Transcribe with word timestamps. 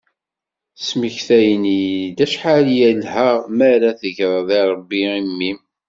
Smektayen-iyi-d 0.87 2.19
acḥal 2.25 2.65
yelha 2.79 3.29
mi 3.57 3.63
ara 3.73 3.89
tegreḍ 3.99 4.47
irebbi 4.59 5.01
i 5.17 5.19
mmi-m. 5.29 5.59